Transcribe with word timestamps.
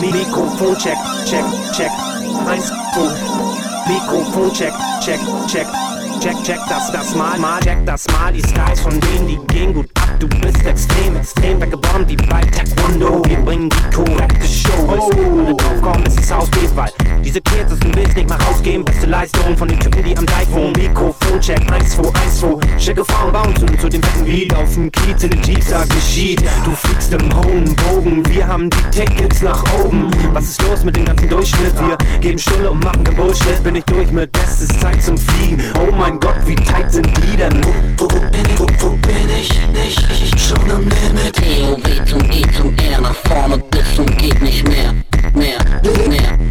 Mikrofon 0.00 0.76
check, 0.78 0.98
check, 1.26 1.44
check. 1.72 1.90
Eins, 2.46 2.66
zwei. 2.66 3.14
Mikrofon 3.86 4.52
check, 4.52 4.72
check, 5.00 5.20
check. 5.46 5.66
Check, 6.20 6.42
check, 6.42 6.58
das, 6.68 6.90
das 6.90 7.14
mal, 7.14 7.38
mal, 7.38 7.60
check, 7.60 7.84
das 7.86 8.06
mal. 8.08 8.32
Die 8.32 8.40
Skies 8.40 8.80
von 8.80 8.98
denen, 8.98 9.28
die 9.28 9.38
gehen 9.54 9.74
gut. 9.74 9.93
Du 10.18 10.28
bist 10.28 10.64
extrem, 10.64 11.16
extrem 11.16 11.60
weggebombt, 11.60 12.10
die 12.10 12.16
bei 12.16 12.40
Taekwondo. 12.40 13.22
Wir 13.26 13.38
bringen 13.38 13.68
die 13.68 13.94
Kohle, 13.94 14.26
das 14.38 14.52
Show 14.52 14.94
ist. 14.94 15.02
Oh. 15.02 15.10
Wenn 15.10 15.46
du 15.46 15.56
drauf 15.56 15.82
kommst, 15.82 16.08
ist 16.08 16.20
es 16.20 16.32
Haus 16.32 16.50
Baseball. 16.50 16.90
Diese 17.24 17.40
Kids 17.40 17.72
aus 17.72 17.78
dem 17.80 17.92
Bild 17.92 18.14
nicht 18.14 18.28
mehr 18.28 18.38
rausgehen. 18.40 18.84
Beste 18.84 19.06
Leistung 19.06 19.56
von 19.56 19.68
den 19.68 19.80
Typen, 19.80 20.04
die 20.04 20.16
am 20.16 20.26
Deich 20.26 20.50
wohnen. 20.50 20.72
Mikrofon 20.72 21.40
check, 21.40 21.60
1, 21.72 21.96
2, 21.96 22.02
1, 22.02 22.40
2. 22.40 22.78
Schicke 22.78 23.04
Frauen 23.04 23.32
bauen 23.32 23.56
zu, 23.56 23.66
zu 23.66 23.88
dem 23.88 24.02
fetten 24.02 24.24
Beat 24.24 24.54
auf 24.54 24.74
dem 24.74 24.92
Kiez 24.92 25.22
in 25.22 25.30
den 25.30 25.42
Jeeps, 25.42 25.72
geschieht. 25.88 26.42
Du 26.64 26.70
fliegst 26.72 27.12
im 27.12 27.34
hohen 27.36 27.74
Bogen, 27.76 28.22
wir 28.26 28.46
haben 28.46 28.68
die 28.70 28.98
Tickets 28.98 29.42
nach 29.42 29.62
oben. 29.82 30.10
Was 30.32 30.44
ist 30.44 30.62
los 30.62 30.84
mit 30.84 30.96
dem 30.96 31.04
ganzen 31.04 31.28
Durchschnitt? 31.28 31.74
Wir 31.78 31.96
geben 32.20 32.38
Stille 32.38 32.70
und 32.70 32.84
machen 32.84 33.04
den 33.04 33.16
Bullshit. 33.16 33.62
Bin 33.62 33.76
ich 33.76 33.84
durch 33.84 34.10
mit 34.10 34.30
Bestes 34.32 34.68
Zeit 34.80 35.02
zum 35.02 35.16
Fliegen. 35.16 35.62
Oh 35.78 35.92
mein 35.92 36.20
Gott, 36.20 36.36
wie 36.46 36.54
tight 36.54 36.92
sind 36.92 37.06
die 37.06 37.36
denn? 37.36 37.64
Wo, 37.64 38.04
wo 38.04 38.08
bin 38.08 38.44
ich, 38.48 38.58
wo, 38.58 38.66
wo 38.80 38.90
bin 38.96 39.28
ich? 39.40 39.48
Nicht, 39.72 40.06
ich 40.10 40.42
schon 40.42 40.70
am 40.70 40.82
Limit. 40.82 41.34
TOW 41.34 42.04
zum 42.04 42.30
E 42.30 42.42
zum 42.56 42.76
R 42.76 43.00
nach 43.00 43.14
vorne 43.14 43.58
bis 43.70 43.94
zum 43.94 44.06
geht 44.06 44.42
nicht 44.42 44.66
mehr. 44.68 44.94
Mehr, 45.34 45.58
mehr. 46.08 46.43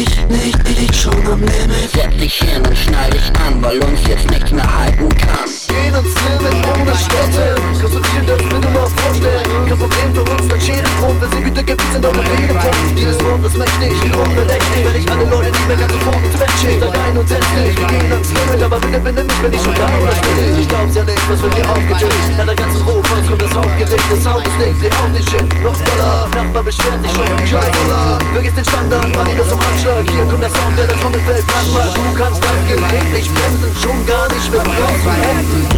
nicht, 0.00 0.30
nicht. 0.30 0.69
Schon 0.92 1.26
am 1.26 1.40
Limit. 1.40 1.90
Setz 1.92 2.16
dich 2.16 2.34
hin 2.34 2.62
und 2.66 2.76
schnall 2.76 3.10
dich 3.10 3.30
an, 3.46 3.62
weil 3.62 3.78
uns 3.80 4.00
jetzt 4.06 4.28
nichts 4.30 4.50
mehr 4.50 4.66
halten 4.66 5.08
kann. 5.16 5.46
Gehen 5.68 5.94
ins 5.94 6.14
Limit 6.24 6.56
ohne 6.74 6.94
Städte. 6.96 7.54
Dir 7.80 8.22
das 8.26 8.42
bitte 8.42 8.68
mal 8.74 8.86
vorstellen? 8.86 9.44
Kein 9.68 9.78
Problem 9.78 10.08
für 10.14 10.22
uns, 10.22 10.48
dann 10.48 10.60
scheren 10.60 10.92
Grund. 10.98 11.20
Wir 11.20 11.28
sind 11.28 11.44
wie 11.46 11.50
dicke 11.50 11.76
Pizzen 11.76 12.04
auf 12.04 12.12
dem 12.12 12.26
Regenpunkt. 12.26 12.90
Dieses 12.96 13.18
Wort 13.24 13.44
ist 13.44 13.56
mächtig, 13.56 13.92
unberechtigt. 14.16 14.84
Wenn 14.84 14.96
ich 15.00 15.10
alle 15.10 15.24
Leute 15.24 15.50
nicht 15.50 15.68
mehr 15.68 15.76
ganz 15.76 15.92
sofort 15.92 16.22
ins 16.24 16.36
Bett 16.36 16.54
schick. 16.60 16.80
Dann 16.80 16.90
rein 16.90 17.18
und 17.18 17.28
setz 17.28 17.46
dich. 17.54 17.76
Wir 17.78 17.86
gehen 17.86 18.12
ans 18.12 18.30
Limit, 18.30 18.62
aber 18.62 18.78
bitte 18.80 18.98
binde 19.00 19.24
mich, 19.24 19.42
wenn 19.42 19.52
ich 19.52 19.62
schon 19.62 19.74
da 19.74 19.86
oder 19.86 20.14
stille. 20.16 20.58
Ich 20.60 20.68
glaub's 20.68 20.94
ja 20.94 21.04
nicht, 21.04 21.24
was 21.30 21.42
wird 21.42 21.54
hier 21.54 21.68
aufgetischt. 21.70 22.32
An 22.40 22.46
der 22.46 22.56
ganzen 22.56 22.82
Rohfass 22.82 23.26
kommt 23.28 23.42
das 23.42 23.54
Hauptgericht. 23.54 24.06
Das 24.10 24.22
Sound 24.22 24.46
ist 24.46 24.58
nicht, 24.58 24.76
seh 24.80 24.90
auch 24.90 25.08
nicht 25.08 25.30
shit. 25.30 25.46
Noch 25.62 25.76
voller, 25.76 26.28
Nachbar 26.34 26.62
beschwert 26.62 27.00
sich 27.02 27.12
schon. 27.14 27.26
Scheiße, 27.46 28.18
vergiss 28.34 28.54
den 28.54 28.64
Standard, 28.64 29.08
mach 29.14 29.28
ihn 29.28 29.38
das 29.38 29.48
zum 29.48 29.60
Anschlag. 29.60 30.04
Hier 30.10 30.24
kommt 30.26 30.42
der 30.42 30.50
Sound, 30.50 30.74
der 30.80 30.88
das 30.88 31.00
Trommelfeld 31.00 31.44
anmacht. 31.48 31.96
Du 31.96 32.02
kannst 32.14 32.42
das 32.42 32.50
Gerät 32.68 33.12
nicht 33.12 33.30
bremsen, 33.34 33.70
schon 33.82 34.06
gar 34.06 34.28
nicht 34.32 34.50
mit 34.50 34.64
Bremsen. 34.64 35.68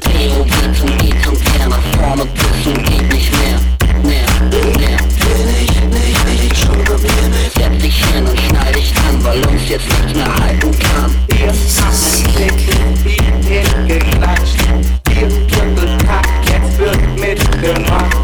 TOW 0.00 0.46
zum 0.78 0.88
E 0.98 1.14
zum 1.22 1.36
R 1.60 1.68
nach 1.68 1.84
vorne 1.96 2.26
bis 2.26 2.64
zum 2.64 2.74
geht 2.84 3.12
nicht 3.12 3.30
mehr. 3.38 3.58
Mehr, 4.02 4.26
mehr. 4.50 4.98
Bin 5.18 5.48
ich 5.62 5.74
nicht, 5.88 6.52
ich 6.52 6.58
schon 6.58 6.78
am 6.78 7.02
Limit. 7.02 7.52
Setz 7.56 7.82
dich 7.82 8.04
hin 8.04 8.26
und 8.26 8.38
schnall 8.38 8.72
dich 8.72 8.92
an, 9.08 9.24
weil 9.24 9.42
uns 9.46 9.68
jetzt 9.68 9.88
nichts 9.88 10.14
mehr 10.14 10.34
halten 10.34 10.78
kann. 10.78 11.10
Ihr 11.28 11.48
habt 11.48 12.78
den 12.78 12.94
Beat 13.02 13.44
hingeklatscht. 13.44 14.60
Viertel 15.08 15.98
Takt, 16.06 16.50
jetzt 16.50 16.78
wird 16.78 17.00
mitgemacht. 17.18 18.19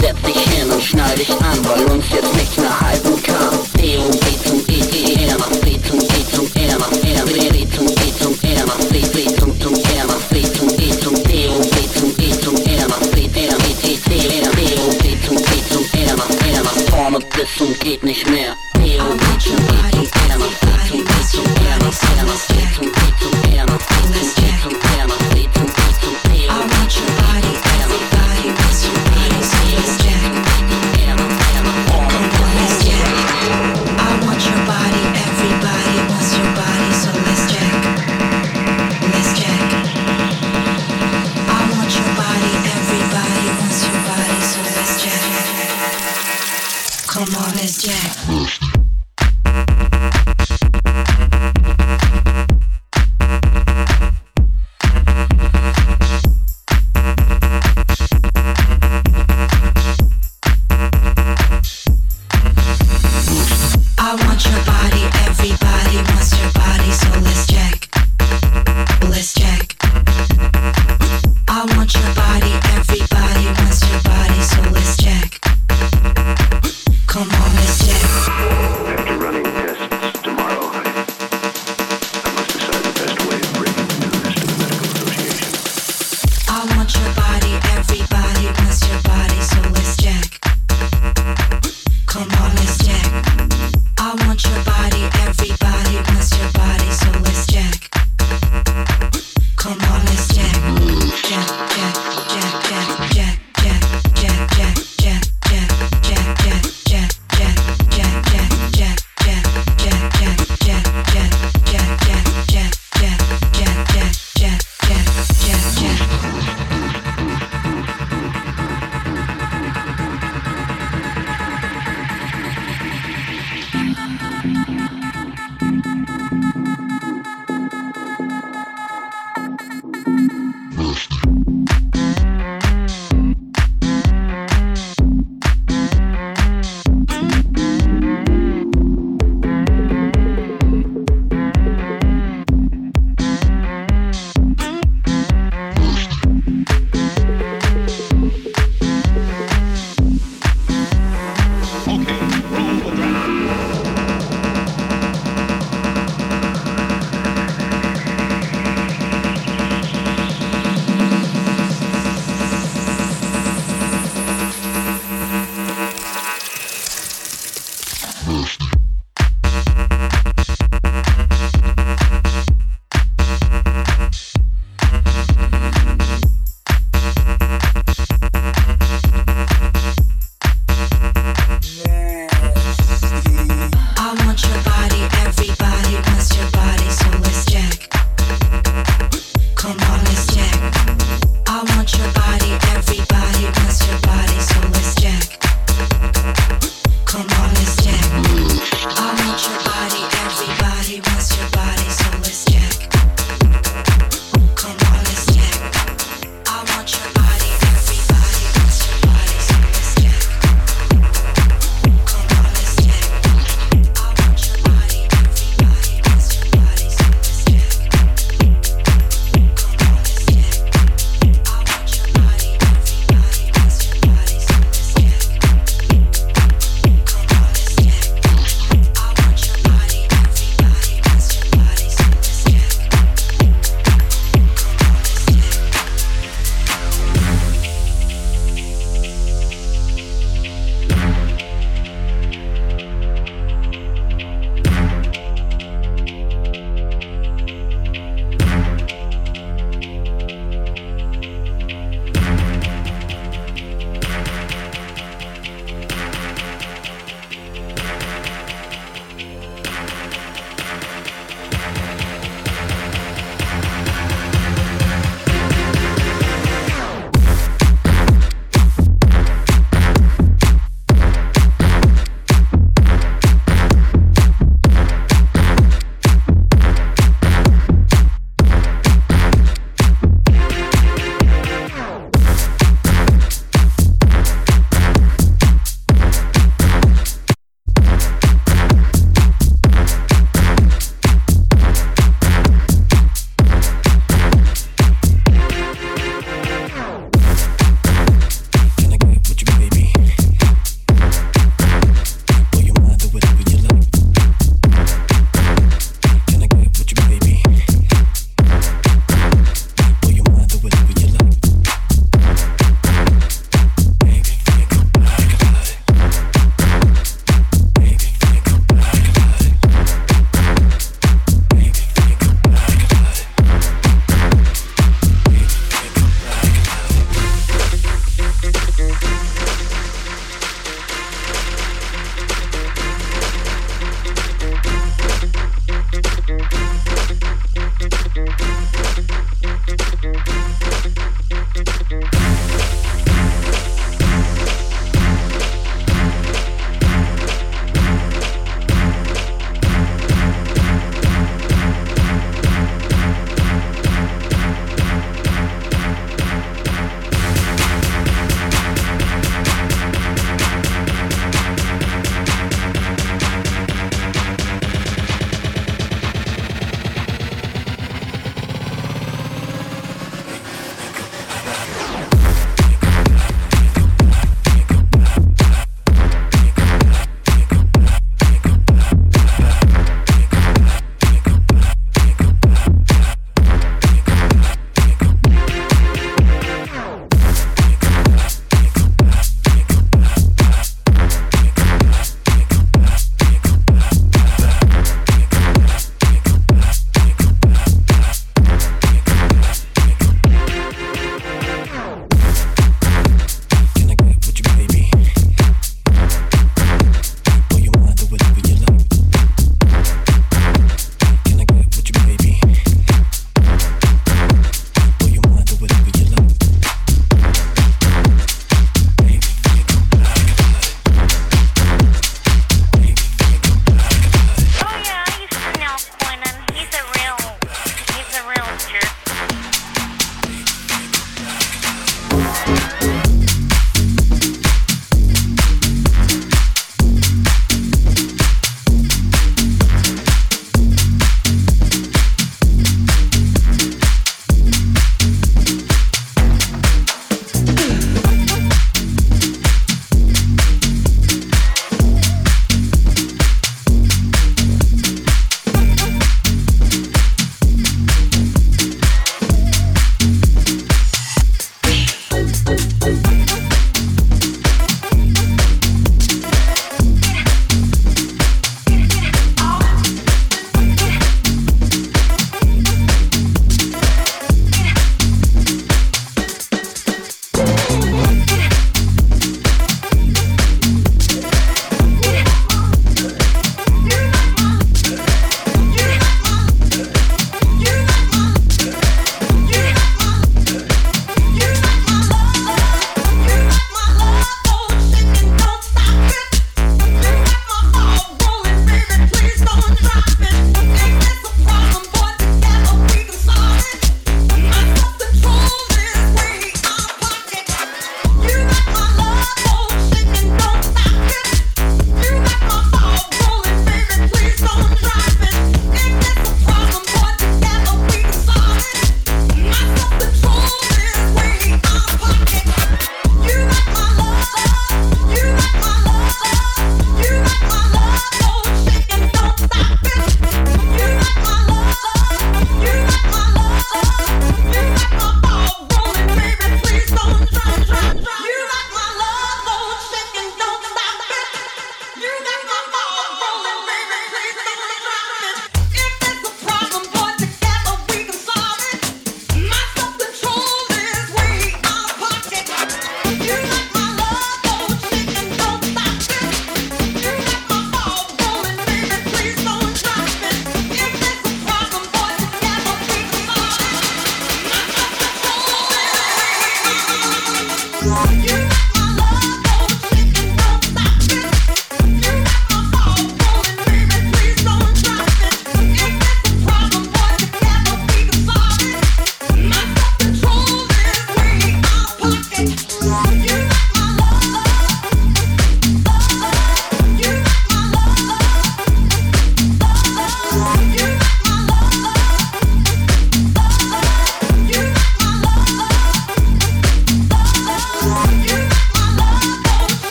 Setz 0.00 0.20
dich 0.26 0.36
hin 0.36 0.70
und 0.70 0.82
schnall 0.82 1.14
dich 1.16 1.30
an, 1.30 1.58
weil 1.64 1.84
uns 1.86 2.04
jetzt 2.10 2.34
nichts 2.34 2.56
mehr 2.56 2.80
halten 2.80 3.22
kann. 3.22 3.58
TOW 3.74 4.10
zum 4.44 4.60
E 4.68 4.80
E 4.92 5.26
R 5.28 5.38
nach 5.38 5.48
B 5.60 5.78
zum 5.88 6.00
E 6.00 6.20
zum 6.34 6.46
R 6.54 6.78
nach 6.78 6.92
R 6.92 7.24
B 7.26 7.50
B 7.50 7.66
zum 7.74 7.86
E 7.88 8.12
zum 8.20 8.38
R 8.42 8.66
nach 8.66 8.78
B 8.90 9.00
B 9.00 9.24
zum 9.34 9.60
zum 9.60 9.74
R 9.74 10.06
nach 10.06 10.22
B 10.30 10.42
zum 10.42 10.68
E 10.68 10.90
zum 11.00 11.14
TOW 11.14 11.62
zum 11.94 12.14
E 12.18 12.30
zum 12.40 12.56
R 12.56 12.88
nach 12.88 13.00
B 13.10 13.16
R 13.34 13.56
B 13.56 13.66
T 13.80 13.96
T 13.96 14.10
R 14.38 14.50
TOW 14.52 15.26
zum 15.26 15.36
E 15.36 15.58
zum 15.72 15.84
R 16.00 16.16
nach 16.16 16.30
R 16.30 16.62
nach 16.62 16.76
vorne 16.90 17.18
bis 17.18 17.48
zum 17.56 17.78
geht 17.80 18.02
nicht 18.04 18.28
mehr. 18.28 18.61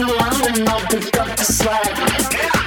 alone 0.00 0.42
and 0.48 0.68
all 0.68 0.80
the 0.80 1.20
up 1.20 1.36
to 1.36 1.44
slack. 1.44 2.59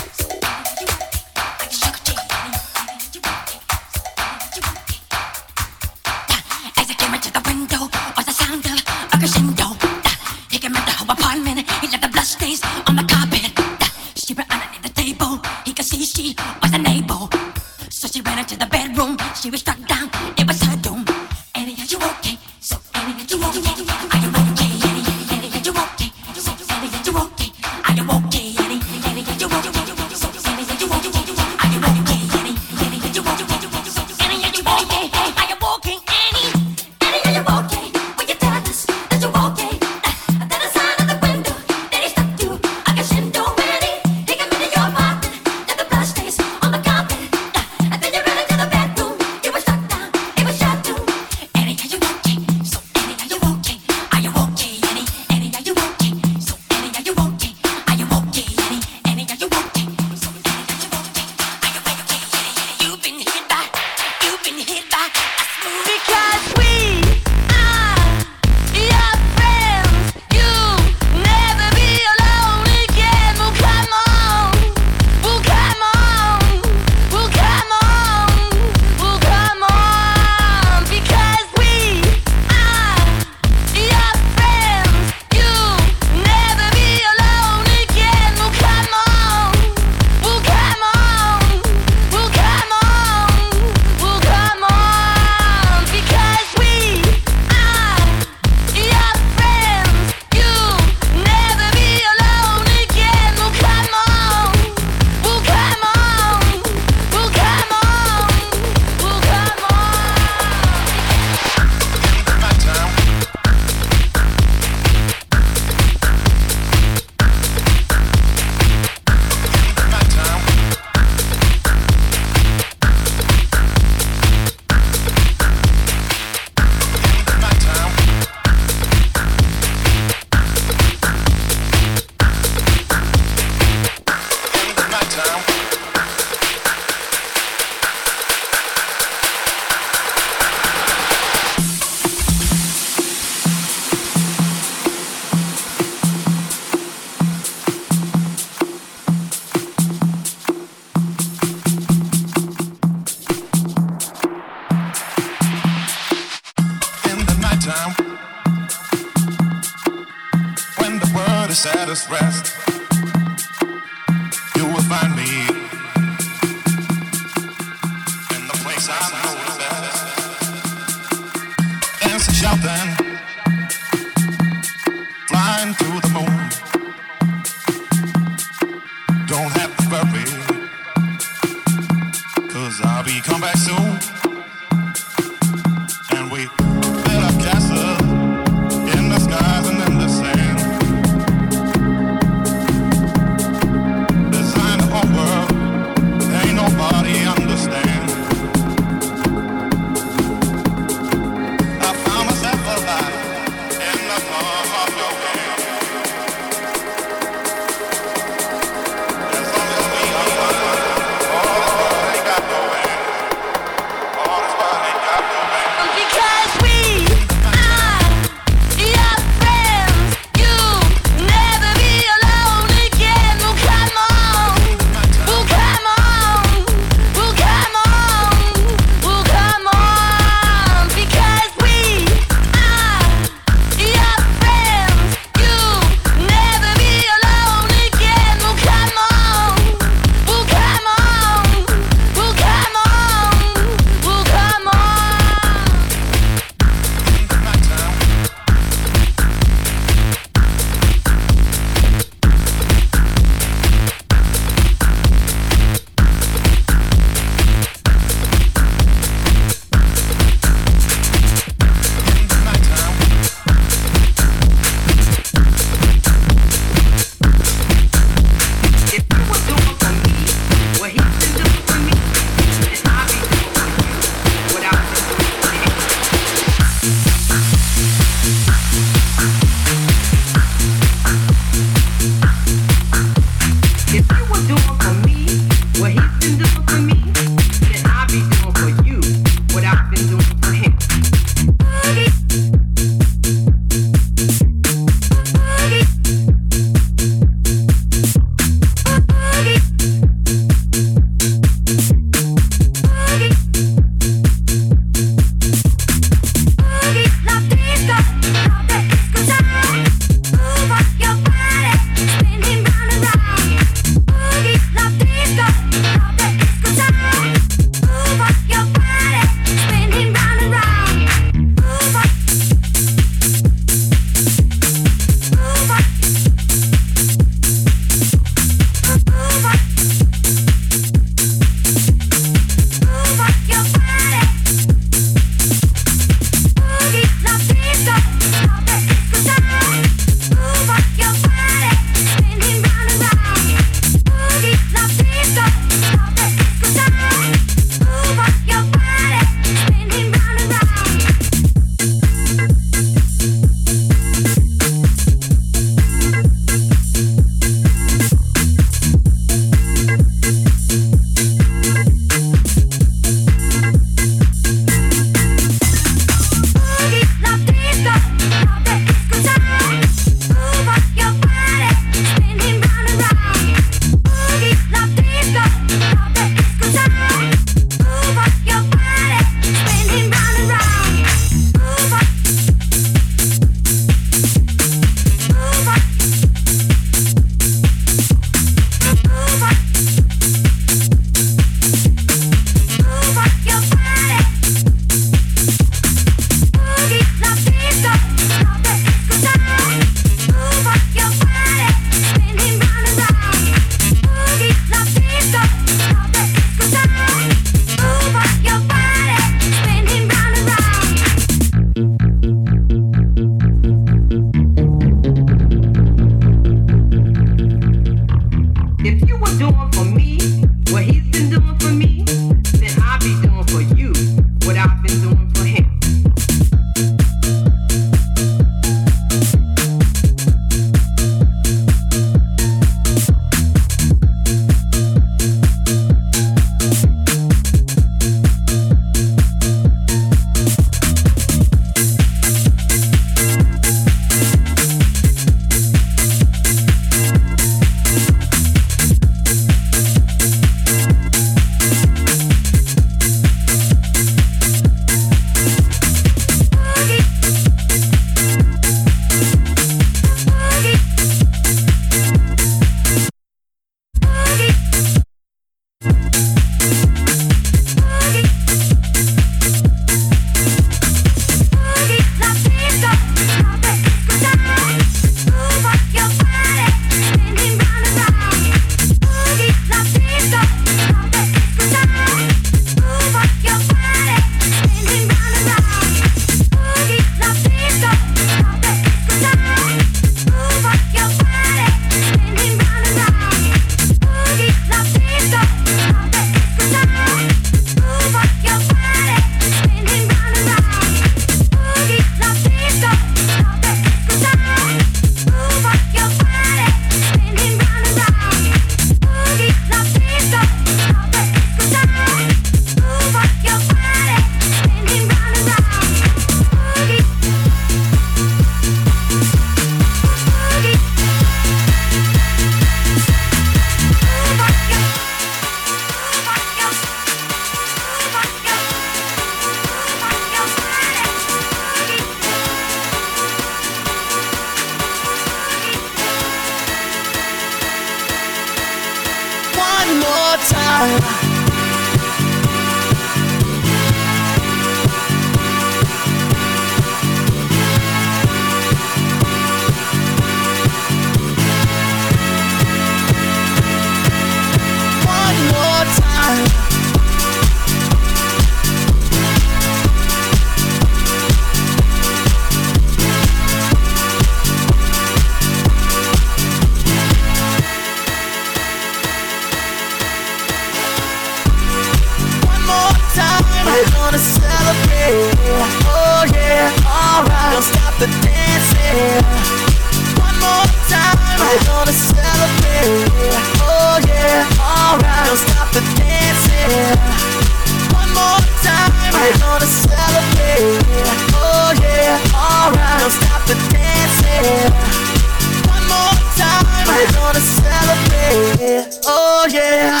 yeah. 599.50 600.00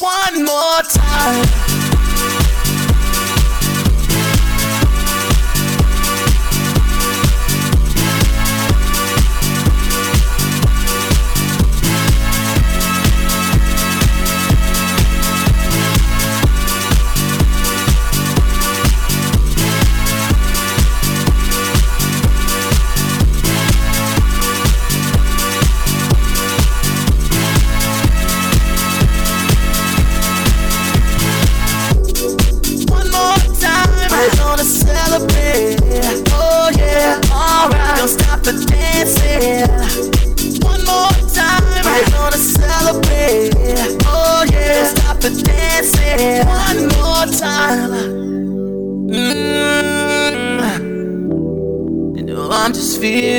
One 0.00 0.44
more 0.44 0.82
time. 0.82 1.65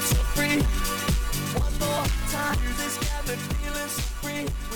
feeling 0.00 0.02
so 0.02 0.22
free. 0.34 0.60
One 1.58 1.72
more 1.80 2.06
time, 2.30 2.58
this 2.76 2.98
got 2.98 3.26
me 3.26 3.34
feeling 3.34 3.88
so 3.88 4.02
free. 4.22 4.67